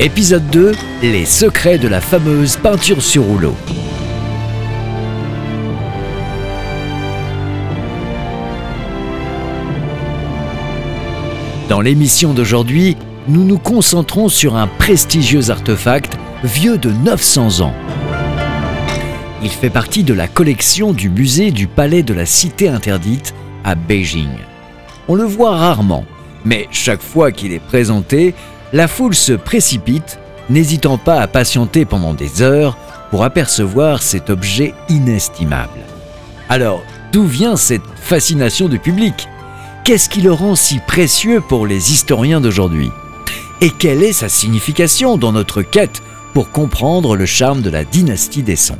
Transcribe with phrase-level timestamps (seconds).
[0.00, 3.54] Épisode 2 Les secrets de la fameuse peinture sur rouleau.
[11.68, 12.96] Dans l'émission d'aujourd'hui,
[13.28, 17.74] nous nous concentrons sur un prestigieux artefact vieux de 900 ans.
[19.42, 23.74] Il fait partie de la collection du musée du Palais de la Cité interdite à
[23.74, 24.30] Beijing.
[25.06, 26.06] On le voit rarement,
[26.46, 28.34] mais chaque fois qu'il est présenté,
[28.72, 30.18] la foule se précipite,
[30.48, 32.76] n'hésitant pas à patienter pendant des heures
[33.10, 35.80] pour apercevoir cet objet inestimable.
[36.48, 39.28] Alors, d'où vient cette fascination du public?
[39.84, 42.90] Qu'est-ce qui le rend si précieux pour les historiens d'aujourd'hui?
[43.60, 46.02] Et quelle est sa signification dans notre quête
[46.34, 48.78] pour comprendre le charme de la dynastie des Song?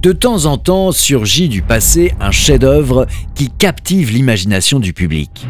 [0.00, 5.46] De temps en temps surgit du passé un chef-d'œuvre qui captive l'imagination du public.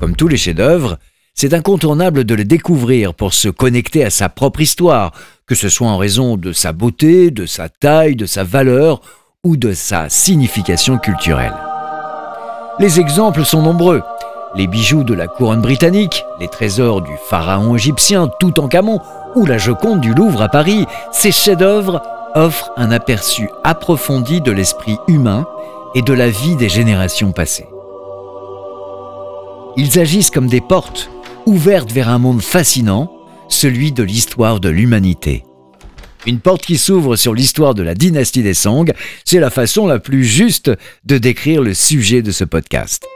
[0.00, 0.98] Comme tous les chefs-d'œuvre,
[1.36, 5.12] c'est incontournable de le découvrir pour se connecter à sa propre histoire,
[5.46, 9.02] que ce soit en raison de sa beauté, de sa taille, de sa valeur
[9.44, 11.54] ou de sa signification culturelle.
[12.78, 14.02] Les exemples sont nombreux.
[14.54, 19.00] Les bijoux de la couronne britannique, les trésors du pharaon égyptien Toutankhamon
[19.34, 22.00] ou la Joconde du Louvre à Paris, ces chefs-d'œuvre
[22.34, 25.46] offrent un aperçu approfondi de l'esprit humain
[25.94, 27.68] et de la vie des générations passées.
[29.76, 31.10] Ils agissent comme des portes
[31.46, 33.10] ouverte vers un monde fascinant,
[33.48, 35.44] celui de l'histoire de l'humanité.
[36.26, 38.92] Une porte qui s'ouvre sur l'histoire de la dynastie des Song,
[39.24, 40.72] c'est la façon la plus juste
[41.04, 43.06] de décrire le sujet de ce podcast.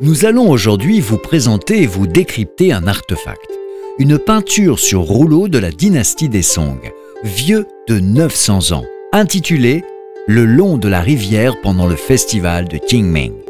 [0.00, 3.50] Nous allons aujourd'hui vous présenter et vous décrypter un artefact,
[3.98, 6.80] une peinture sur rouleau de la dynastie des Song,
[7.22, 9.84] vieux de 900 ans, intitulée
[10.26, 13.41] Le long de la rivière pendant le festival de Qingming.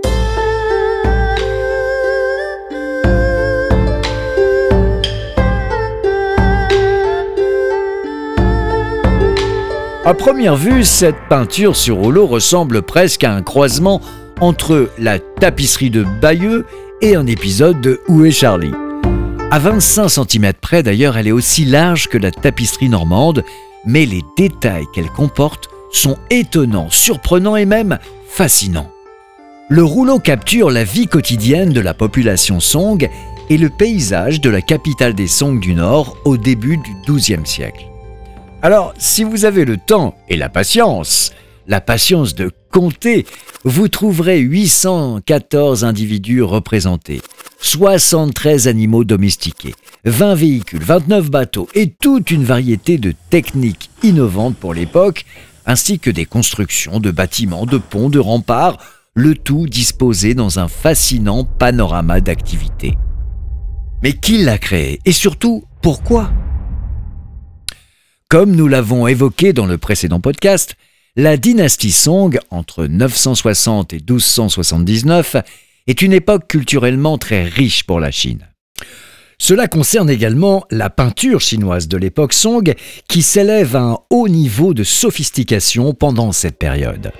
[10.04, 14.00] À première vue, cette peinture sur rouleau ressemble presque à un croisement
[14.40, 16.66] entre la tapisserie de Bayeux
[17.00, 18.72] et un épisode de Où est Charlie?
[19.52, 23.44] À 25 cm près d'ailleurs, elle est aussi large que la tapisserie normande,
[23.86, 28.90] mais les détails qu'elle comporte sont étonnants, surprenants et même fascinants.
[29.68, 33.08] Le rouleau capture la vie quotidienne de la population Song
[33.48, 37.91] et le paysage de la capitale des Song du Nord au début du XIIe siècle.
[38.64, 41.32] Alors, si vous avez le temps et la patience,
[41.66, 43.26] la patience de compter,
[43.64, 47.22] vous trouverez 814 individus représentés,
[47.60, 49.74] 73 animaux domestiqués,
[50.04, 55.24] 20 véhicules, 29 bateaux et toute une variété de techniques innovantes pour l'époque,
[55.66, 58.78] ainsi que des constructions de bâtiments, de ponts, de remparts,
[59.14, 62.96] le tout disposé dans un fascinant panorama d'activités.
[64.04, 65.00] Mais qui l'a créé?
[65.04, 66.30] Et surtout pourquoi?
[68.32, 70.76] Comme nous l'avons évoqué dans le précédent podcast,
[71.16, 75.36] la dynastie Song, entre 960 et 1279,
[75.86, 78.48] est une époque culturellement très riche pour la Chine.
[79.36, 82.72] Cela concerne également la peinture chinoise de l'époque Song,
[83.06, 87.12] qui s'élève à un haut niveau de sophistication pendant cette période.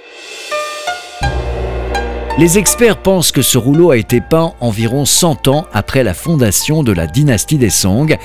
[2.38, 6.82] Les experts pensent que ce rouleau a été peint environ 100 ans après la fondation
[6.82, 8.16] de la dynastie des Song,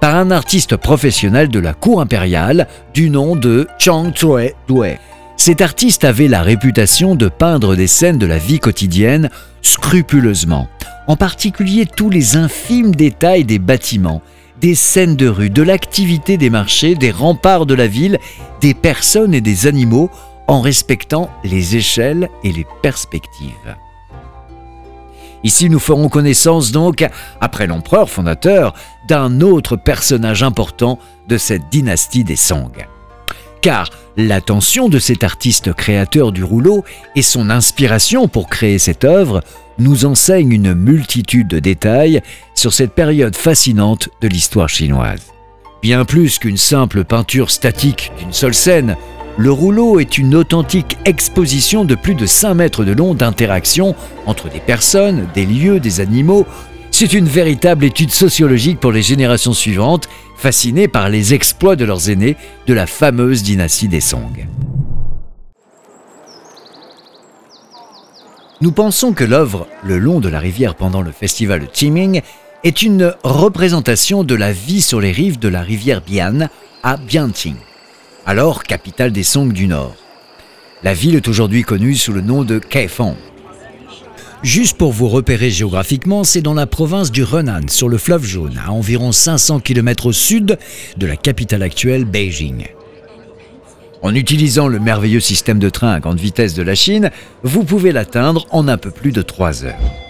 [0.00, 4.98] par un artiste professionnel de la cour impériale du nom de Chang Tsue Due.
[5.36, 9.30] Cet artiste avait la réputation de peindre des scènes de la vie quotidienne
[9.62, 10.68] scrupuleusement,
[11.06, 14.22] en particulier tous les infimes détails des bâtiments,
[14.60, 18.18] des scènes de rue, de l'activité des marchés, des remparts de la ville,
[18.60, 20.10] des personnes et des animaux,
[20.48, 23.76] en respectant les échelles et les perspectives.
[25.46, 27.06] Ici, nous ferons connaissance donc,
[27.40, 28.74] après l'empereur fondateur,
[29.06, 30.98] d'un autre personnage important
[31.28, 32.72] de cette dynastie des Song.
[33.62, 36.82] Car l'attention de cet artiste créateur du rouleau
[37.14, 39.40] et son inspiration pour créer cette œuvre
[39.78, 42.22] nous enseignent une multitude de détails
[42.56, 45.32] sur cette période fascinante de l'histoire chinoise.
[45.80, 48.96] Bien plus qu'une simple peinture statique d'une seule scène,
[49.38, 53.94] le rouleau est une authentique exposition de plus de 5 mètres de long d'interaction
[54.24, 56.46] entre des personnes, des lieux, des animaux,
[56.98, 62.08] C'est une véritable étude sociologique pour les générations suivantes, fascinées par les exploits de leurs
[62.08, 62.36] aînés
[62.66, 64.46] de la fameuse dynastie des Song.
[68.62, 72.22] Nous pensons que l'œuvre Le long de la rivière pendant le festival de Chiming
[72.64, 76.48] est une représentation de la vie sur les rives de la rivière Bian
[76.82, 77.56] à Bianqing,
[78.26, 79.94] alors capitale des Song du Nord.
[80.82, 83.14] La ville est aujourd'hui connue sous le nom de Kaifeng.
[84.42, 88.60] Juste pour vous repérer géographiquement, c'est dans la province du Henan, sur le fleuve Jaune,
[88.64, 90.58] à environ 500 km au sud
[90.96, 92.66] de la capitale actuelle, Beijing.
[94.02, 97.10] En utilisant le merveilleux système de train à grande vitesse de la Chine,
[97.44, 100.05] vous pouvez l'atteindre en un peu plus de 3 heures.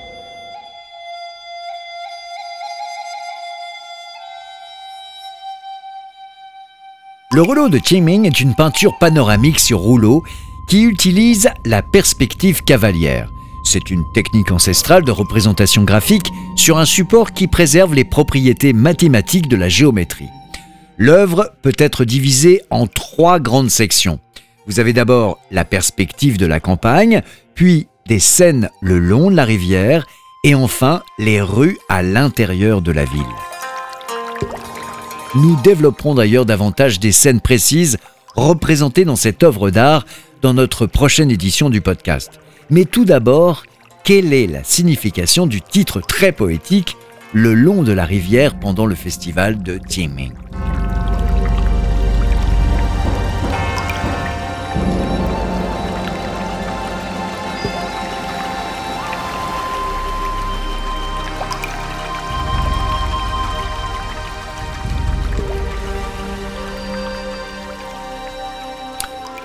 [7.36, 10.24] Le rouleau de Qingming est une peinture panoramique sur rouleau
[10.68, 13.30] qui utilise la perspective cavalière.
[13.62, 19.48] C'est une technique ancestrale de représentation graphique sur un support qui préserve les propriétés mathématiques
[19.48, 20.30] de la géométrie.
[20.96, 24.18] L'œuvre peut être divisée en trois grandes sections.
[24.66, 27.20] Vous avez d'abord la perspective de la campagne,
[27.54, 30.06] puis des scènes le long de la rivière,
[30.42, 33.55] et enfin les rues à l'intérieur de la ville.
[35.34, 37.98] Nous développerons d'ailleurs davantage des scènes précises
[38.36, 40.06] représentées dans cette œuvre d'art
[40.40, 42.40] dans notre prochaine édition du podcast.
[42.70, 43.64] Mais tout d'abord,
[44.04, 46.96] quelle est la signification du titre très poétique
[47.32, 50.32] Le long de la rivière pendant le festival de Jiming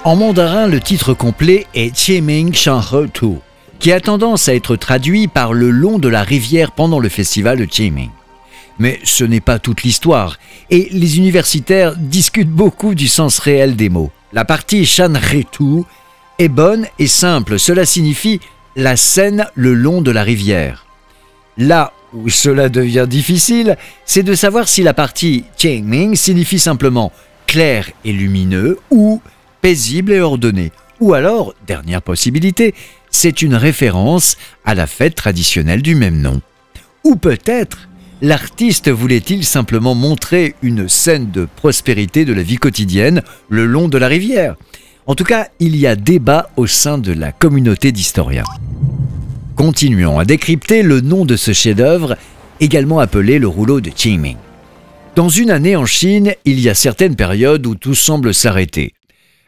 [0.03, 3.36] En mandarin, le titre complet est Chieming Shanhe Tu,
[3.77, 7.59] qui a tendance à être traduit par le long de la rivière pendant le festival
[7.59, 8.09] de Chieming.
[8.80, 10.39] Mais ce n'est pas toute l'histoire,
[10.71, 14.09] et les universitaires discutent beaucoup du sens réel des mots.
[14.33, 15.13] La partie Shan
[15.51, 15.83] Tu
[16.39, 18.39] est bonne et simple, cela signifie
[18.75, 20.88] la scène le long de la rivière.
[21.59, 27.12] Là où cela devient difficile, c'est de savoir si la partie Chieming signifie simplement
[27.45, 29.21] clair et lumineux ou
[29.61, 30.71] paisible et ordonnée.
[30.99, 32.73] Ou alors, dernière possibilité,
[33.09, 36.41] c'est une référence à la fête traditionnelle du même nom.
[37.03, 37.89] Ou peut-être,
[38.21, 43.97] l'artiste voulait-il simplement montrer une scène de prospérité de la vie quotidienne le long de
[43.97, 44.55] la rivière
[45.07, 48.45] En tout cas, il y a débat au sein de la communauté d'historiens.
[49.55, 52.15] Continuons à décrypter le nom de ce chef-d'œuvre,
[52.59, 54.37] également appelé le rouleau de Qingming.
[55.15, 58.93] Dans une année en Chine, il y a certaines périodes où tout semble s'arrêter.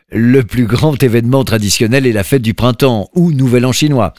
[0.09, 4.13] Le plus grand événement traditionnel est la fête du printemps, ou Nouvel An chinois,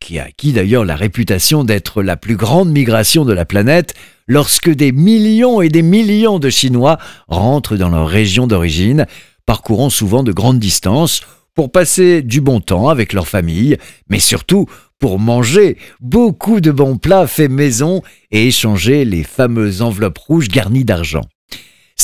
[0.00, 3.94] qui a acquis d'ailleurs la réputation d'être la plus grande migration de la planète
[4.26, 6.98] lorsque des millions et des millions de Chinois
[7.28, 9.06] rentrent dans leur région d'origine,
[9.46, 11.22] parcourant souvent de grandes distances
[11.54, 13.76] pour passer du bon temps avec leur famille,
[14.10, 14.66] mais surtout
[14.98, 20.84] pour manger beaucoup de bons plats faits maison et échanger les fameuses enveloppes rouges garnies
[20.84, 21.22] d'argent.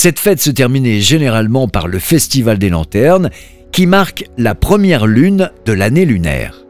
[0.03, 3.31] Cette fête se terminait généralement par le Festival des Lanternes,
[3.71, 6.65] qui marque la première lune de l'année lunaire.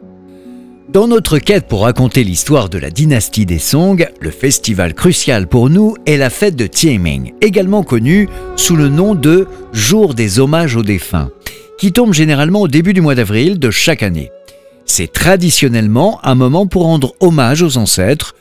[0.93, 5.71] Dans notre quête pour raconter l'histoire de la dynastie des Song, le festival crucial pour
[5.71, 10.77] nous est la fête de Tieming, également connue sous le nom de Jour des hommages
[10.77, 11.31] aux défunts,
[11.79, 14.31] qui tombe généralement au début du mois d'avril de chaque année.
[14.85, 18.35] C'est traditionnellement un moment pour rendre hommage aux ancêtres,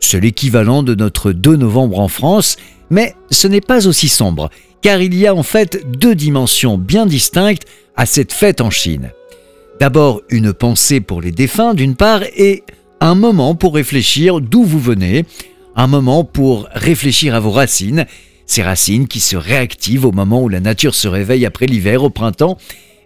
[0.00, 2.56] c'est l'équivalent de notre 2 novembre en France
[2.90, 4.50] mais ce n'est pas aussi sombre,
[4.82, 7.64] car il y a en fait deux dimensions bien distinctes
[7.96, 9.12] à cette fête en Chine.
[9.80, 12.64] D'abord une pensée pour les défunts d'une part et
[13.00, 15.24] un moment pour réfléchir d'où vous venez,
[15.76, 18.06] un moment pour réfléchir à vos racines,
[18.46, 22.10] ces racines qui se réactivent au moment où la nature se réveille après l'hiver au
[22.10, 22.56] printemps,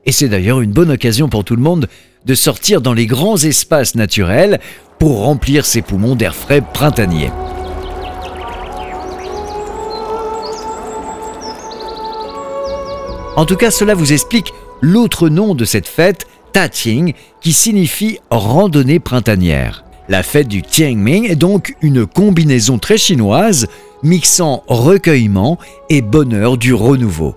[0.04, 1.88] et c'est d'ailleurs une bonne occasion pour tout le monde
[2.24, 4.60] de sortir dans les grands espaces naturels
[4.98, 7.30] pour remplir ses poumons d'air frais printanier.
[13.34, 19.00] En tout cas, cela vous explique l'autre nom de cette fête, Tating, qui signifie randonnée
[19.00, 19.84] printanière.
[20.08, 23.68] La fête du Tianming est donc une combinaison très chinoise
[24.02, 27.34] mixant recueillement et bonheur du renouveau.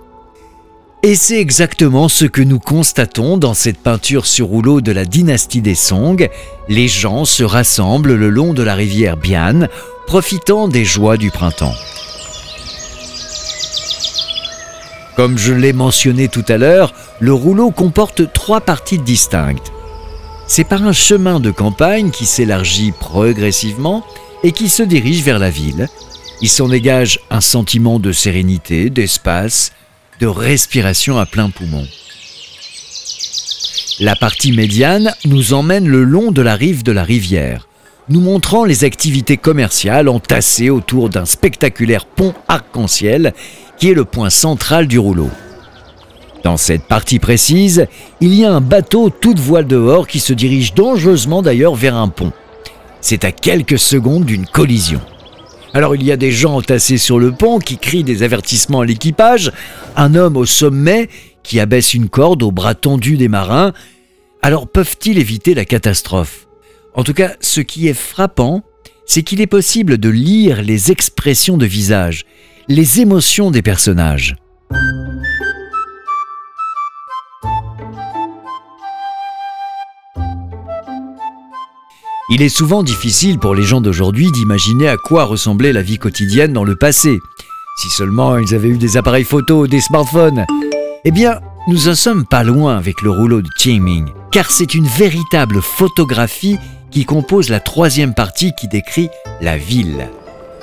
[1.06, 5.62] Et c'est exactement ce que nous constatons dans cette peinture sur rouleau de la dynastie
[5.62, 6.28] des Song.
[6.68, 9.68] Les gens se rassemblent le long de la rivière Bian,
[10.08, 11.76] profitant des joies du printemps.
[15.16, 19.72] Comme je l'ai mentionné tout à l'heure, le rouleau comporte trois parties distinctes.
[20.48, 24.04] C'est par un chemin de campagne qui s'élargit progressivement
[24.42, 25.88] et qui se dirige vers la ville.
[26.42, 29.72] Il s'en dégage un sentiment de sérénité, d'espace,
[30.20, 31.86] de respiration à plein poumon.
[34.00, 37.68] La partie médiane nous emmène le long de la rive de la rivière,
[38.10, 43.34] nous montrant les activités commerciales entassées autour d'un spectaculaire pont arc-en-ciel
[43.78, 45.30] qui est le point central du rouleau.
[46.44, 47.88] Dans cette partie précise,
[48.22, 52.10] il y a un bateau toute voile dehors qui se dirige dangereusement d'ailleurs vers un
[52.10, 52.34] pont.
[53.02, 55.02] C'est à quelques secondes d'une collision.
[55.76, 58.86] Alors il y a des gens entassés sur le pont qui crient des avertissements à
[58.86, 59.52] l'équipage,
[59.98, 61.10] un homme au sommet
[61.44, 63.74] qui abaisse une corde au bras tendu des marins.
[64.42, 66.48] Alors peuvent-ils éviter la catastrophe?
[66.94, 68.64] En tout cas, ce qui est frappant,
[69.06, 72.24] c'est qu'il est possible de lire les expressions de visage,
[72.70, 74.38] les émotions des personnages.
[82.28, 86.54] Il est souvent difficile pour les gens d'aujourd'hui d'imaginer à quoi ressemblait la vie quotidienne
[86.54, 87.20] dans le passé.
[87.78, 90.44] Si seulement ils avaient eu des appareils photo, des smartphones.
[91.04, 94.88] Eh bien, nous en sommes pas loin avec le rouleau de Qingming, car c'est une
[94.88, 96.58] véritable photographie
[96.90, 100.10] qui compose la troisième partie qui décrit la ville.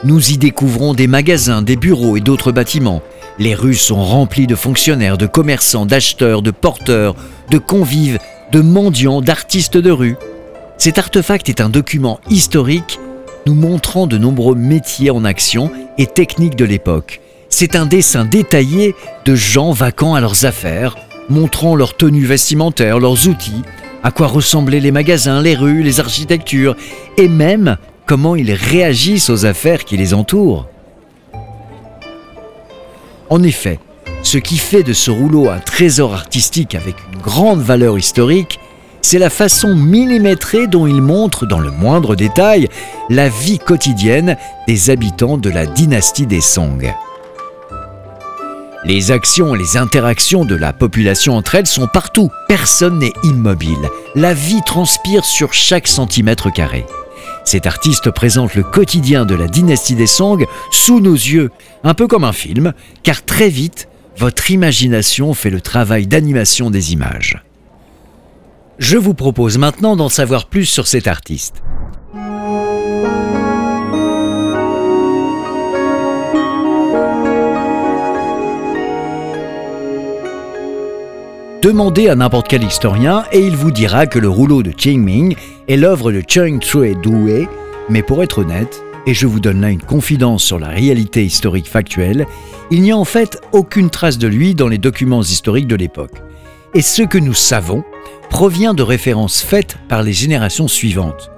[0.03, 3.03] Nous y découvrons des magasins, des bureaux et d'autres bâtiments.
[3.39, 7.15] Les rues sont remplies de fonctionnaires, de commerçants, d'acheteurs, de porteurs,
[7.51, 8.19] de convives,
[8.51, 10.17] de mendiants, d'artistes de rue.
[10.85, 12.99] Cet artefact est un document historique
[13.47, 17.21] nous montrant de nombreux métiers en action et techniques de l'époque.
[17.49, 20.97] C'est un dessin détaillé de gens vaquant à leurs affaires,
[21.29, 23.63] montrant leurs tenues vestimentaires, leurs outils,
[24.03, 26.75] à quoi ressemblaient les magasins, les rues, les architectures,
[27.17, 30.67] et même comment ils réagissent aux affaires qui les entourent.
[33.31, 33.79] En effet,
[34.25, 38.59] ce qui fait de ce rouleau un trésor artistique avec une grande valeur historique,
[39.03, 42.69] c'est la façon millimétrée dont il montre dans le moindre détail
[43.11, 46.95] la vie quotidienne des habitants de la dynastie des Song.
[48.85, 52.31] Les actions et les interactions de la population entre elles sont partout.
[52.49, 53.89] Personne n'est immobile.
[54.15, 56.85] La vie transpire sur chaque centimètre carré.
[57.45, 61.51] Cet artiste présente le quotidien de la dynastie des Song sous nos yeux,
[61.85, 66.93] un peu comme un film, car très vite, votre imagination fait le travail d'animation des
[66.93, 67.43] images.
[68.79, 71.63] Je vous propose maintenant d'en savoir plus sur cet artiste.
[81.61, 85.37] Demandez à n'importe quel historien et il vous dira que le rouleau de Qingming
[85.69, 87.47] est l'œuvre de Cheng Tsui Due,
[87.89, 91.69] mais pour être honnête, et je vous donne là une confidence sur la réalité historique
[91.69, 92.27] factuelle,
[92.71, 96.23] il n'y a en fait aucune trace de lui dans les documents historiques de l'époque.
[96.75, 97.85] Et ce que nous savons,
[98.31, 101.31] provient de références faites par les générations suivantes,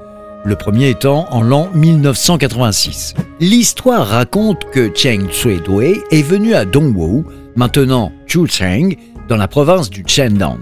[0.45, 3.15] le premier étant en l'an 1986.
[3.41, 7.25] L'histoire raconte que Cheng Tsui-dui est venu à Dongwu,
[7.57, 8.97] maintenant Chucheng,
[9.29, 10.61] dans la province du Shandong.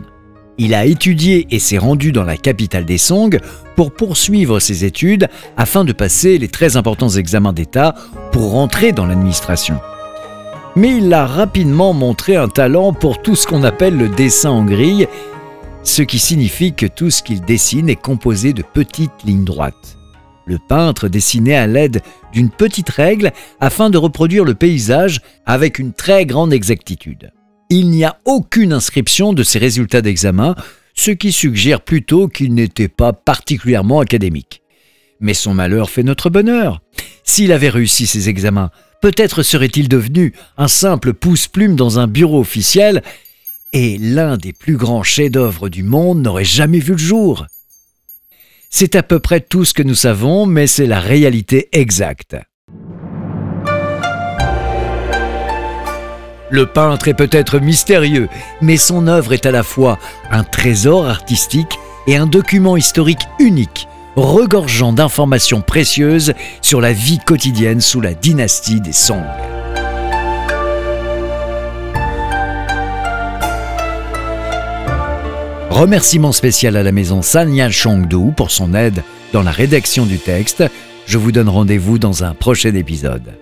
[0.59, 3.39] Il a étudié et s'est rendu dans la capitale des Song
[3.75, 7.95] pour poursuivre ses études afin de passer les très importants examens d'État
[8.31, 9.81] pour rentrer dans l'administration.
[10.77, 14.65] Mais il a rapidement montré un talent pour tout ce qu'on appelle le dessin en
[14.65, 15.07] grille
[15.85, 19.99] ce qui signifie que tout ce qu'il dessine est composé de petites lignes droites.
[20.47, 25.93] Le peintre dessinait à l'aide d'une petite règle afin de reproduire le paysage avec une
[25.93, 27.33] très grande exactitude.
[27.71, 30.55] Il n'y a aucune inscription de ses résultats d'examen,
[30.95, 34.63] ce qui suggère plutôt qu'il n'était pas particulièrement académique.
[35.21, 36.83] Mais son malheur fait notre bonheur.
[37.25, 38.71] S'il avait réussi ses examens,
[39.01, 43.03] peut-être serait-il devenu un simple pouce-plume dans un bureau officiel
[43.73, 47.47] et l'un des plus grands chefs-d'œuvre du monde n'aurait jamais vu le jour.
[48.71, 52.37] C'est à peu près tout ce que nous savons, mais c'est la réalité exacte.
[56.51, 58.29] Le peintre est peut-être mystérieux,
[58.61, 59.99] mais son œuvre est à la fois
[60.31, 67.81] un trésor artistique et un document historique unique, regorgeant d'informations précieuses sur la vie quotidienne
[67.81, 69.25] sous la dynastie des Song.
[75.73, 79.03] Remerciement spécial à la maison Sanya Chongdu pour son aide
[79.33, 80.63] dans la rédaction du texte.
[81.07, 83.33] Je vous donne rendez-vous dans un prochain épisode.